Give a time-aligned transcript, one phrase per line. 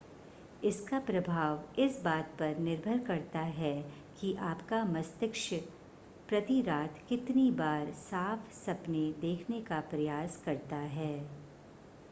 [0.63, 3.73] इसका प्रभाव इस बात पर निर्भर करता है
[4.21, 5.67] कि आपका मस्तिष्क
[6.29, 11.13] प्रति रात कितनी बार साफ़ सपने देखने का प्रयास करता है